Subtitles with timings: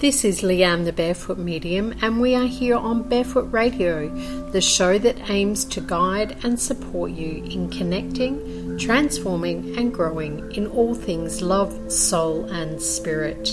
[0.00, 4.08] This is Leanne the Barefoot Medium, and we are here on Barefoot Radio,
[4.50, 10.68] the show that aims to guide and support you in connecting, transforming, and growing in
[10.68, 13.50] all things love, soul, and spirit.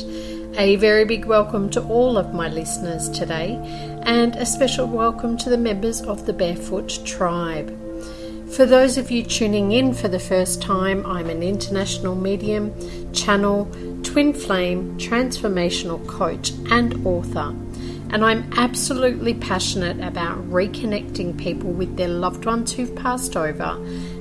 [0.58, 3.60] A very big welcome to all of my listeners today,
[4.04, 7.78] and a special welcome to the members of the Barefoot Tribe.
[8.52, 12.74] For those of you tuning in for the first time, I'm an international medium,
[13.12, 13.66] channel,
[14.08, 17.54] twin flame, transformational coach, and author.
[18.10, 23.78] And I'm absolutely passionate about reconnecting people with their loved ones who've passed over,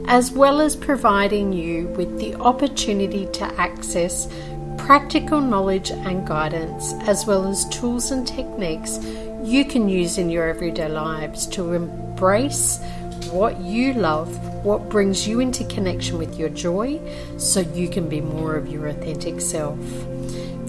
[0.09, 4.29] as well as providing you with the opportunity to access
[4.77, 8.99] practical knowledge and guidance, as well as tools and techniques
[9.45, 12.81] you can use in your everyday lives to embrace
[13.31, 14.29] what you love,
[14.67, 17.01] what brings you into connection with your joy,
[17.39, 19.79] so you can be more of your authentic self.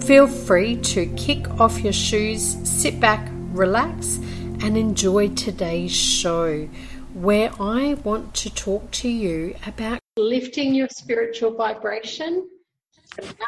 [0.03, 4.17] Feel free to kick off your shoes, sit back, relax,
[4.61, 6.69] and enjoy today's show,
[7.15, 12.47] where I want to talk to you about lifting your spiritual vibration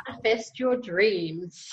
[0.08, 1.69] manifest your dreams.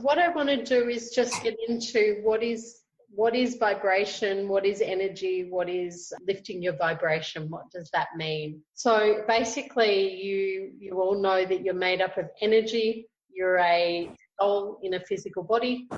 [0.00, 2.79] What I want to do is just get into what is
[3.12, 4.48] what is vibration?
[4.48, 5.48] What is energy?
[5.50, 7.50] What is lifting your vibration?
[7.50, 8.62] What does that mean?
[8.74, 13.08] So basically, you you all know that you're made up of energy.
[13.28, 15.88] You're a soul in a physical body.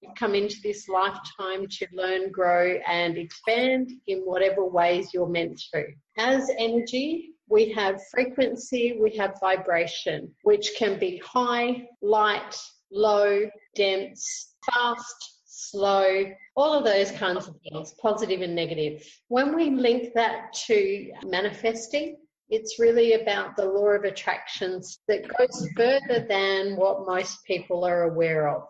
[0.00, 5.60] You come into this lifetime to learn, grow, and expand in whatever ways you're meant
[5.74, 5.84] to.
[6.18, 12.56] As energy, we have frequency, we have vibration, which can be high, light,
[12.90, 15.35] low, dense, fast,
[15.70, 16.24] slow,
[16.56, 19.06] all of those kinds of things, positive and negative.
[19.28, 22.16] When we link that to manifesting,
[22.48, 28.04] it's really about the law of attractions that goes further than what most people are
[28.04, 28.62] aware of.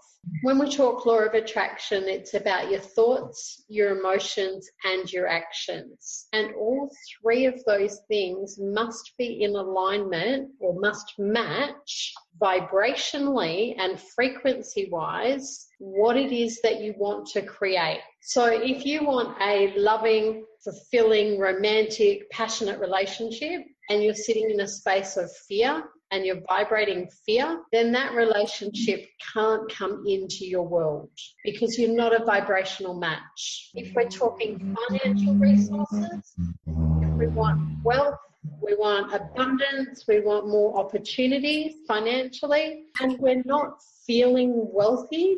[0.43, 6.27] When we talk law of attraction, it's about your thoughts, your emotions, and your actions.
[6.33, 6.91] And all
[7.23, 15.69] three of those things must be in alignment or must match vibrationally and frequency wise
[15.79, 18.01] what it is that you want to create.
[18.23, 24.69] So if you want a loving, fulfilling, romantic, passionate relationship and you're sitting in a
[24.69, 31.11] space of fear and you're vibrating fear, then that relationship can't come into your world
[31.45, 33.71] because you're not a vibrational match.
[33.75, 36.35] If we're talking financial resources,
[36.67, 38.19] if we want wealth,
[38.63, 45.37] we want abundance, we want more opportunities financially, and we're not feeling wealthy,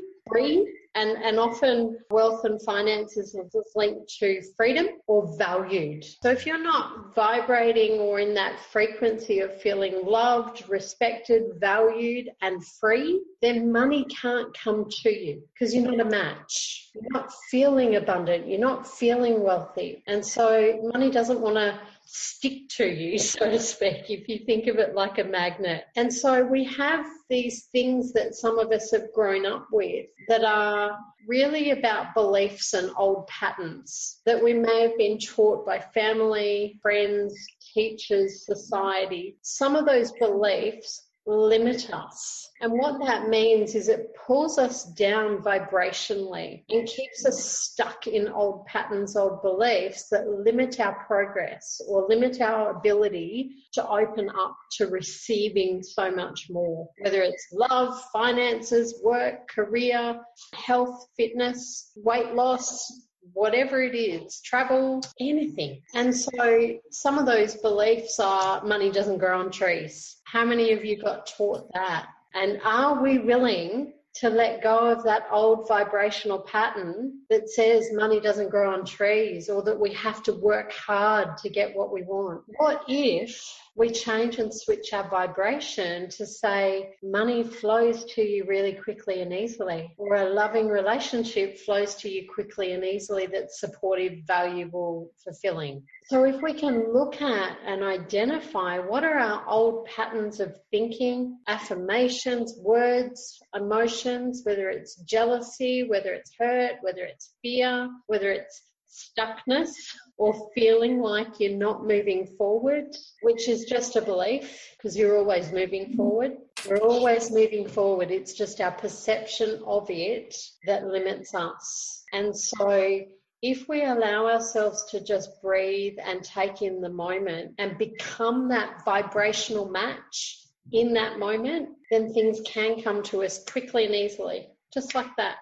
[0.94, 6.04] and, and often wealth and finances is linked to freedom or valued.
[6.22, 12.64] So if you're not vibrating or in that frequency of feeling loved, respected, valued, and
[12.80, 16.90] free, then money can't come to you because you're not a match.
[16.94, 18.48] You're not feeling abundant.
[18.48, 20.02] You're not feeling wealthy.
[20.06, 21.78] And so money doesn't want to
[22.10, 25.84] stick to you, so to speak, if you think of it like a magnet.
[25.96, 30.44] And so we have these things that some of us have grown up with that
[30.44, 36.78] are really about beliefs and old patterns that we may have been taught by family,
[36.80, 37.34] friends,
[37.74, 39.36] teachers, society.
[39.42, 42.48] Some of those beliefs limit us.
[42.60, 48.28] And what that means is it pulls us down vibrationally and keeps us stuck in
[48.28, 54.56] old patterns, old beliefs that limit our progress or limit our ability to open up
[54.72, 56.88] to receiving so much more.
[57.00, 60.18] Whether it's love, finances, work, career,
[60.54, 65.82] health, fitness, weight loss, whatever it is, travel, anything.
[65.94, 70.16] And so some of those beliefs are money doesn't grow on trees.
[70.24, 72.06] How many of you got taught that?
[72.34, 78.20] And are we willing to let go of that old vibrational pattern that says money
[78.20, 82.02] doesn't grow on trees or that we have to work hard to get what we
[82.02, 82.42] want?
[82.56, 83.40] What if
[83.78, 89.32] we change and switch our vibration to say money flows to you really quickly and
[89.32, 95.84] easily, or a loving relationship flows to you quickly and easily that's supportive, valuable, fulfilling.
[96.08, 101.38] So, if we can look at and identify what are our old patterns of thinking,
[101.46, 108.60] affirmations, words, emotions, whether it's jealousy, whether it's hurt, whether it's fear, whether it's
[108.90, 109.70] stuckness
[110.18, 115.52] or feeling like you're not moving forward, which is just a belief because you're always
[115.52, 116.32] moving forward.
[116.68, 118.10] We're always moving forward.
[118.10, 120.36] It's just our perception of it
[120.66, 122.02] that limits us.
[122.12, 123.00] And so
[123.42, 128.84] if we allow ourselves to just breathe and take in the moment and become that
[128.84, 130.36] vibrational match
[130.72, 134.48] in that moment, then things can come to us quickly and easily.
[134.74, 135.36] just like that.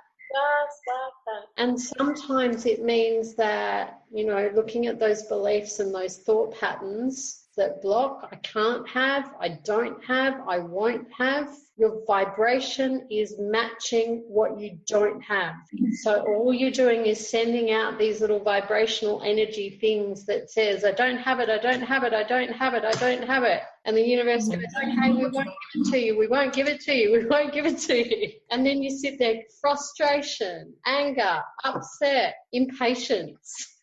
[1.56, 7.44] And sometimes it means that, you know, looking at those beliefs and those thought patterns
[7.56, 11.55] that block, I can't have, I don't have, I won't have.
[11.78, 15.56] Your vibration is matching what you don't have.
[16.02, 20.93] So all you're doing is sending out these little vibrational energy things that says, I
[20.93, 23.61] don't have it, I don't have it, I don't have it, I don't have it.
[23.84, 26.81] And the universe goes, okay, we won't give it to you, we won't give it
[26.81, 28.32] to you, we won't give it to you.
[28.50, 33.76] And then you sit there, frustration, anger, upset, impatience.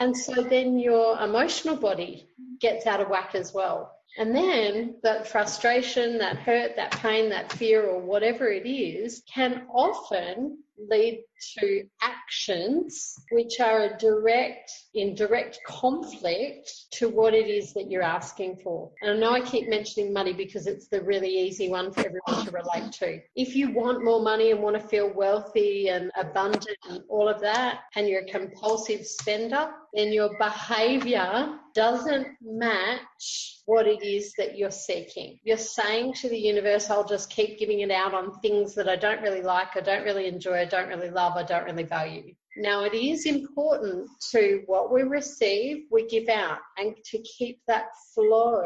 [0.00, 2.28] And so then your emotional body
[2.60, 3.93] gets out of whack as well.
[4.16, 9.66] And then that frustration, that hurt, that pain, that fear, or whatever it is, can
[9.72, 11.22] often lead
[11.58, 18.02] to actions which are a direct, in direct conflict to what it is that you're
[18.02, 18.90] asking for.
[19.02, 22.44] And I know I keep mentioning money because it's the really easy one for everyone
[22.44, 23.20] to relate to.
[23.36, 27.40] If you want more money and want to feel wealthy and abundant and all of
[27.40, 34.56] that, and you're a compulsive spender, then your behavior doesn't match what it is that
[34.56, 35.38] you're seeking.
[35.42, 38.96] You're saying to the universe, I'll just keep giving it out on things that I
[38.96, 42.34] don't really like, I don't really enjoy, I don't really love, I don't really value.
[42.56, 47.88] Now, it is important to what we receive, we give out, and to keep that
[48.14, 48.64] flow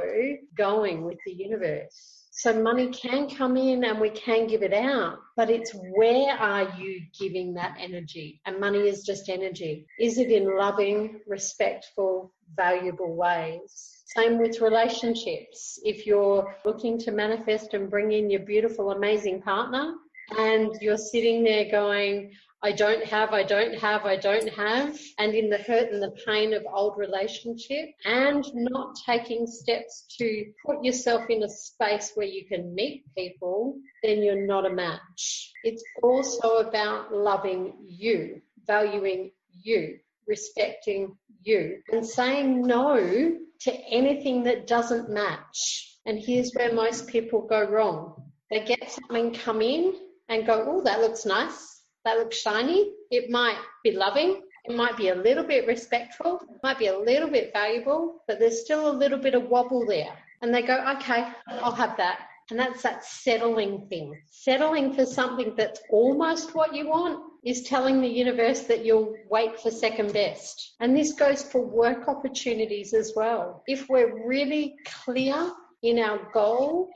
[0.56, 2.26] going with the universe.
[2.30, 6.72] So money can come in and we can give it out, but it's where are
[6.78, 8.40] you giving that energy?
[8.46, 9.86] And money is just energy.
[9.98, 14.04] Is it in loving, respectful, valuable ways?
[14.06, 15.80] Same with relationships.
[15.82, 19.94] If you're looking to manifest and bring in your beautiful, amazing partner,
[20.36, 25.32] and you're sitting there going, I don't have, I don't have, I don't have, and
[25.32, 30.82] in the hurt and the pain of old relationship, and not taking steps to put
[30.82, 35.52] yourself in a space where you can meet people, then you're not a match.
[35.62, 39.30] It's also about loving you, valuing
[39.62, 45.96] you, respecting you, and saying no to anything that doesn't match.
[46.06, 48.30] And here's where most people go wrong.
[48.50, 49.94] They get something come in
[50.28, 51.78] and go, oh, that looks nice
[52.08, 52.92] that looks shiny.
[53.10, 54.42] It might be loving.
[54.64, 56.40] It might be a little bit respectful.
[56.50, 59.86] It might be a little bit valuable, but there's still a little bit of wobble
[59.86, 60.16] there.
[60.40, 62.20] And they go, okay, I'll have that.
[62.50, 64.18] And that's that settling thing.
[64.30, 69.60] Settling for something that's almost what you want is telling the universe that you'll wait
[69.60, 70.76] for second best.
[70.80, 73.62] And this goes for work opportunities as well.
[73.66, 75.52] If we're really clear
[75.82, 76.90] in our goal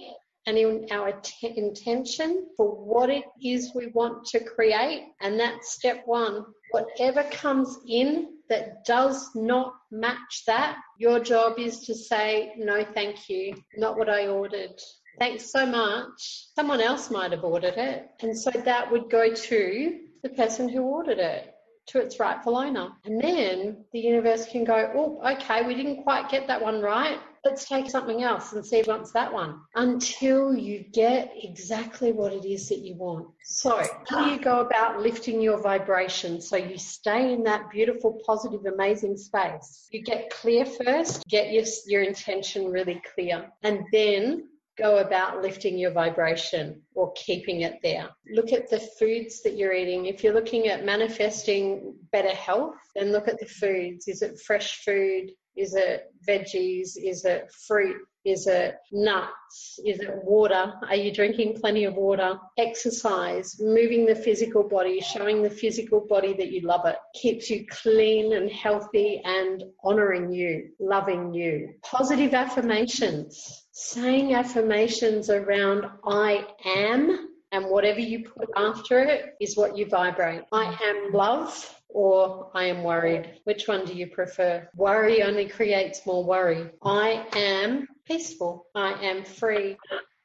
[0.46, 5.12] and in our t- intention for what it is we want to create.
[5.20, 6.44] And that's step one.
[6.72, 13.28] Whatever comes in that does not match that, your job is to say, no, thank
[13.28, 14.80] you, not what I ordered.
[15.18, 16.46] Thanks so much.
[16.56, 18.08] Someone else might have ordered it.
[18.20, 21.54] And so that would go to the person who ordered it
[21.88, 22.90] to its rightful owner.
[23.04, 27.18] And then the universe can go, oh, okay, we didn't quite get that one right
[27.44, 32.44] let's take something else and see wants that one until you get exactly what it
[32.44, 33.26] is that you want.
[33.42, 38.20] So, how do you go about lifting your vibration so you stay in that beautiful,
[38.24, 39.88] positive, amazing space?
[39.90, 44.48] You get clear first, get your, your intention really clear, and then
[44.78, 48.08] go about lifting your vibration or keeping it there.
[48.32, 50.06] Look at the foods that you're eating.
[50.06, 54.08] If you're looking at manifesting better health, then look at the foods.
[54.08, 55.30] Is it fresh food?
[55.56, 56.96] Is it veggies?
[56.96, 57.96] Is it fruit?
[58.24, 59.80] Is it nuts?
[59.84, 60.74] Is it water?
[60.88, 62.38] Are you drinking plenty of water?
[62.56, 67.66] Exercise, moving the physical body, showing the physical body that you love it, keeps you
[67.68, 71.74] clean and healthy and honoring you, loving you.
[71.82, 79.76] Positive affirmations, saying affirmations around I am and whatever you put after it is what
[79.76, 80.42] you vibrate.
[80.52, 83.40] I am love or I am worried.
[83.44, 84.68] Which one do you prefer?
[84.76, 86.70] Worry only creates more worry.
[86.82, 88.66] I am peaceful.
[88.74, 89.76] I am free.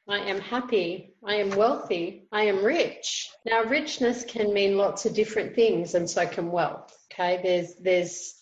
[0.10, 1.14] I am happy.
[1.26, 2.28] I am wealthy.
[2.32, 3.30] I am rich.
[3.46, 6.98] Now, richness can mean lots of different things, and so can wealth.
[7.12, 8.36] Okay, there's there's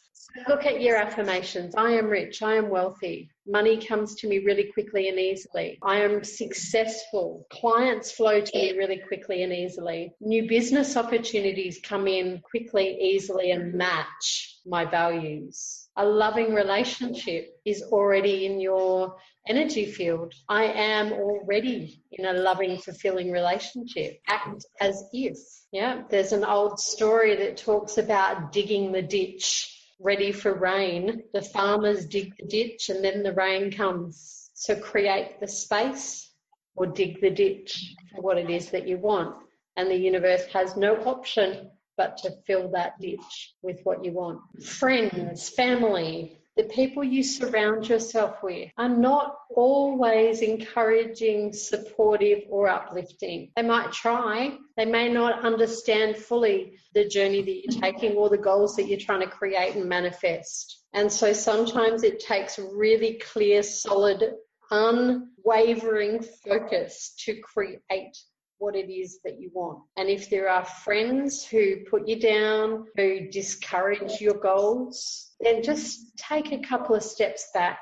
[0.48, 1.74] look at your affirmations.
[1.76, 2.44] I am rich.
[2.44, 3.32] I am wealthy.
[3.48, 5.78] Money comes to me really quickly and easily.
[5.84, 7.46] I am successful.
[7.52, 10.14] Clients flow to me really quickly and easily.
[10.20, 15.88] New business opportunities come in quickly, easily, and match my values.
[15.98, 19.16] A loving relationship is already in your
[19.48, 20.34] energy field.
[20.50, 24.20] I am already in a loving, fulfilling relationship.
[24.28, 25.38] Act as if.
[25.72, 26.02] Yeah.
[26.10, 31.24] There's an old story that talks about digging the ditch ready for rain.
[31.34, 34.50] The farmers dig the ditch and then the rain comes.
[34.54, 36.32] So create the space
[36.76, 39.36] or dig the ditch for what it is that you want.
[39.78, 44.40] and the universe has no option but to fill that ditch with what you want.
[44.64, 53.52] Friends, family, the people you surround yourself with are not always encouraging, supportive, or uplifting.
[53.56, 58.38] They might try, they may not understand fully the journey that you're taking or the
[58.38, 60.84] goals that you're trying to create and manifest.
[60.94, 64.24] And so sometimes it takes really clear, solid,
[64.72, 68.18] unwavering focus to create
[68.60, 69.80] what it is that you want.
[69.98, 76.18] And if there are friends who put you down, who discourage your goals, then just
[76.18, 77.80] take a couple of steps back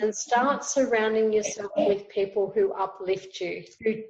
[0.00, 4.02] and start surrounding yourself with people who uplift you, who,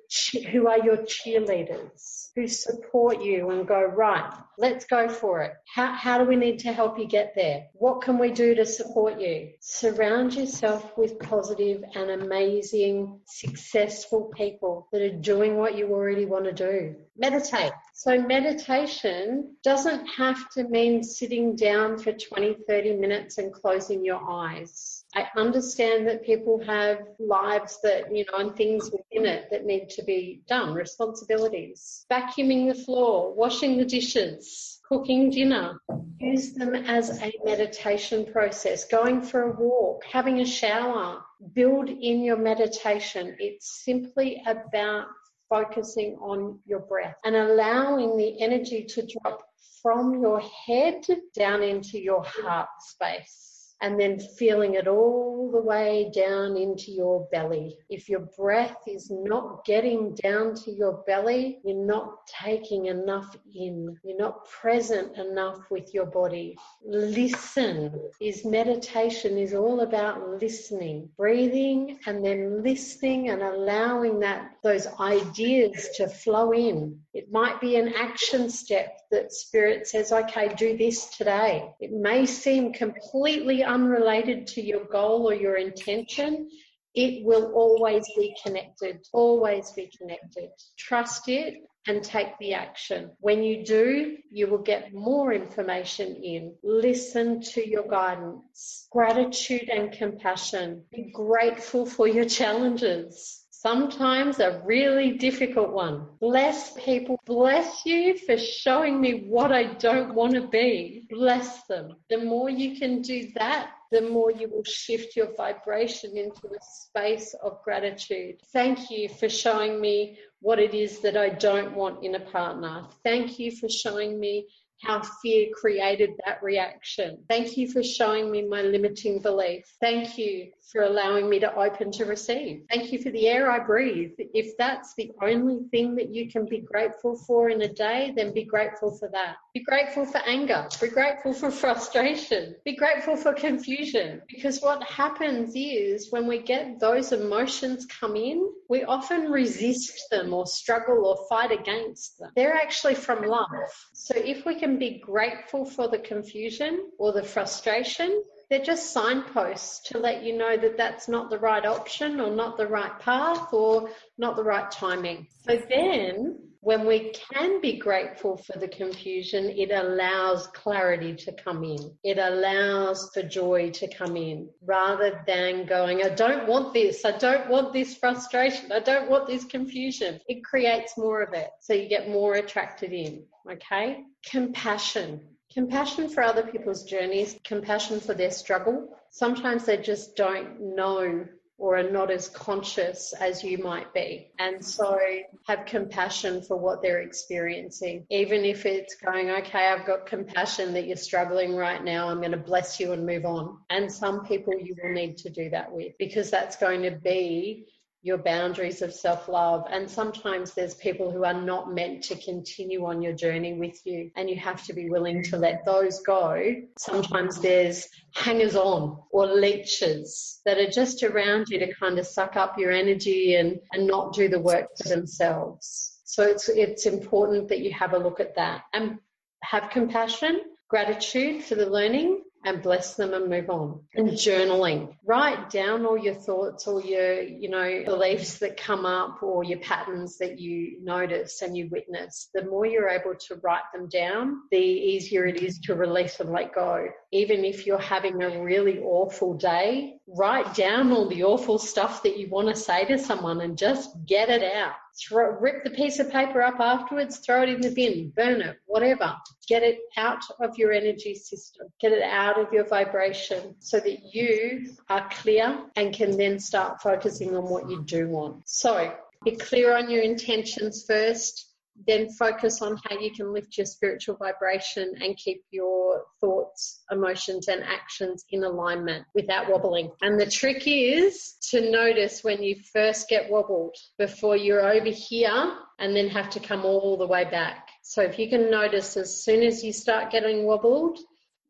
[0.50, 5.52] who are your cheerleaders, who support you and go, right, let's go for it.
[5.74, 7.66] How, how do we need to help you get there?
[7.72, 9.50] What can we do to support you?
[9.60, 16.44] Surround yourself with positive and amazing, successful people that are doing what you already want
[16.44, 16.94] to do.
[17.16, 17.72] Meditate.
[17.94, 24.20] So meditation doesn't have to mean sitting down for 20, 30 minutes and closing your
[24.30, 24.99] eyes.
[25.14, 29.90] I understand that people have lives that, you know, and things within it that need
[29.90, 32.06] to be done, responsibilities.
[32.10, 35.80] Vacuuming the floor, washing the dishes, cooking dinner.
[36.20, 38.84] Use them as a meditation process.
[38.84, 41.22] Going for a walk, having a shower.
[41.54, 43.36] Build in your meditation.
[43.40, 45.08] It's simply about
[45.48, 49.42] focusing on your breath and allowing the energy to drop
[49.82, 51.02] from your head
[51.34, 57.26] down into your heart space and then feeling it all the way down into your
[57.32, 57.76] belly.
[57.88, 63.96] If your breath is not getting down to your belly, you're not taking enough in.
[64.04, 66.56] You're not present enough with your body.
[66.84, 74.86] Listen is meditation is all about listening, breathing and then listening and allowing that those
[75.00, 77.00] ideas to flow in.
[77.12, 81.70] It might be an action step that spirit says, okay, do this today.
[81.80, 86.48] It may seem completely unrelated to your goal or your intention,
[86.94, 90.50] it will always be connected, always be connected.
[90.76, 93.10] Trust it and take the action.
[93.20, 96.54] When you do, you will get more information in.
[96.62, 98.86] Listen to your guidance.
[98.90, 100.84] Gratitude and compassion.
[100.92, 106.06] Be grateful for your challenges sometimes a really difficult one.
[106.18, 107.20] Bless people.
[107.26, 111.06] Bless you for showing me what I don't want to be.
[111.10, 111.96] Bless them.
[112.08, 116.62] The more you can do that, the more you will shift your vibration into a
[116.62, 118.40] space of gratitude.
[118.52, 122.86] Thank you for showing me what it is that I don't want in a partner.
[123.04, 124.46] Thank you for showing me
[124.82, 127.18] how fear created that reaction.
[127.28, 129.64] Thank you for showing me my limiting belief.
[129.80, 132.64] Thank you for allowing me to open to receive.
[132.70, 134.12] Thank you for the air I breathe.
[134.18, 138.32] If that's the only thing that you can be grateful for in a day, then
[138.32, 139.36] be grateful for that.
[139.52, 140.68] Be grateful for anger.
[140.80, 142.54] Be grateful for frustration.
[142.64, 144.22] Be grateful for confusion.
[144.28, 150.32] Because what happens is when we get those emotions come in, we often resist them
[150.32, 152.30] or struggle or fight against them.
[152.36, 153.48] They're actually from love.
[153.92, 159.88] So if we can be grateful for the confusion or the frustration, they're just signposts
[159.90, 163.52] to let you know that that's not the right option or not the right path
[163.52, 165.28] or not the right timing.
[165.46, 171.64] So then when we can be grateful for the confusion, it allows clarity to come
[171.64, 171.96] in.
[172.04, 177.04] It allows for joy to come in rather than going, I don't want this.
[177.04, 178.72] I don't want this frustration.
[178.72, 180.20] I don't want this confusion.
[180.28, 181.48] It creates more of it.
[181.60, 183.24] So you get more attracted in.
[183.50, 184.02] Okay.
[184.28, 185.20] Compassion.
[185.52, 188.88] Compassion for other people's journeys, compassion for their struggle.
[189.10, 191.26] Sometimes they just don't know
[191.60, 194.30] or are not as conscious as you might be.
[194.38, 194.98] And so
[195.46, 198.06] have compassion for what they're experiencing.
[198.08, 202.08] Even if it's going, okay, I've got compassion that you're struggling right now.
[202.08, 203.58] I'm going to bless you and move on.
[203.68, 207.66] And some people you will need to do that with because that's going to be
[208.02, 209.64] your boundaries of self love.
[209.70, 214.10] And sometimes there's people who are not meant to continue on your journey with you,
[214.16, 216.54] and you have to be willing to let those go.
[216.78, 222.36] Sometimes there's hangers on or leeches that are just around you to kind of suck
[222.36, 225.98] up your energy and, and not do the work for themselves.
[226.04, 228.98] So it's, it's important that you have a look at that and
[229.42, 233.80] have compassion, gratitude for the learning, and bless them and move on.
[233.94, 234.94] And journaling.
[235.04, 239.58] Write down all your thoughts or your, you know, beliefs that come up or your
[239.58, 242.28] patterns that you notice and you witness.
[242.34, 246.30] The more you're able to write them down, the easier it is to release and
[246.30, 246.88] let go.
[247.12, 252.18] Even if you're having a really awful day, write down all the awful stuff that
[252.18, 254.74] you want to say to someone and just get it out.
[255.00, 258.56] Throw, rip the piece of paper up afterwards, throw it in the bin, burn it,
[258.66, 259.14] whatever.
[259.48, 264.14] Get it out of your energy system, get it out of your vibration so that
[264.14, 268.48] you are clear and can then start focusing on what you do want.
[268.48, 271.49] So be clear on your intentions first
[271.86, 277.48] then focus on how you can lift your spiritual vibration and keep your thoughts, emotions,
[277.48, 279.90] and actions in alignment without wobbling.
[280.02, 285.54] And the trick is to notice when you first get wobbled before you're over here
[285.78, 287.68] and then have to come all the way back.
[287.82, 290.98] So if you can notice as soon as you start getting wobbled,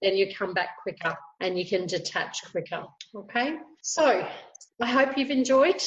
[0.03, 2.85] then you come back quicker and you can detach quicker.
[3.15, 3.57] Okay?
[3.83, 4.27] So
[4.81, 5.83] I hope you've enjoyed.